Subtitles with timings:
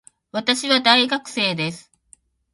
[0.31, 1.91] 私は大学生です